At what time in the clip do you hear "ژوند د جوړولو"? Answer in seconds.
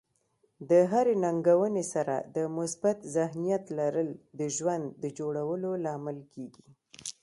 4.55-5.69